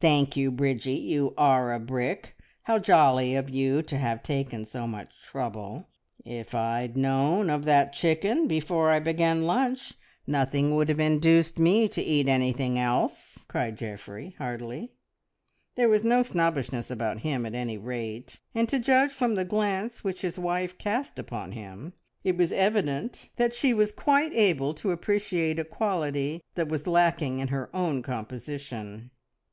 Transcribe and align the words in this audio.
"Thank 0.00 0.36
you, 0.36 0.50
Bridgie, 0.50 0.94
you 0.96 1.32
are 1.38 1.72
a 1.72 1.78
brick! 1.78 2.34
How 2.64 2.80
jolly 2.80 3.36
of 3.36 3.48
you 3.48 3.82
to 3.82 3.98
have 3.98 4.20
taken 4.20 4.64
so 4.64 4.88
much 4.88 5.22
trouble! 5.22 5.86
If 6.24 6.56
I'd 6.56 6.96
known 6.96 7.48
of 7.48 7.62
that 7.66 7.92
chicken 7.92 8.48
before 8.48 8.90
I 8.90 8.98
began 8.98 9.46
lunch, 9.46 9.94
nothing 10.26 10.74
would 10.74 10.88
have 10.88 10.98
induced 10.98 11.56
me 11.56 11.86
to 11.86 12.02
eat 12.02 12.26
anything 12.26 12.80
else!" 12.80 13.44
cried 13.46 13.78
Geoffrey 13.78 14.34
heartily. 14.38 14.90
There 15.76 15.88
was 15.88 16.02
no 16.02 16.24
snobbishness 16.24 16.90
about 16.90 17.20
him 17.20 17.46
at 17.46 17.54
any 17.54 17.78
rate, 17.78 18.40
and 18.52 18.68
to 18.70 18.80
judge 18.80 19.12
from 19.12 19.36
the 19.36 19.44
glance 19.44 20.02
which 20.02 20.22
his 20.22 20.36
wife 20.36 20.78
cast 20.78 21.16
upon 21.16 21.52
him 21.52 21.92
it 22.24 22.36
was 22.36 22.50
evident 22.50 23.28
that 23.36 23.54
she 23.54 23.72
was 23.72 23.92
quite 23.92 24.32
able 24.34 24.74
to 24.74 24.90
appreciate 24.90 25.60
a 25.60 25.64
quality 25.64 26.42
that 26.56 26.66
was 26.66 26.88
lacking 26.88 27.38
in 27.38 27.46
her 27.46 27.70
own 27.72 28.02
composition. 28.02 29.12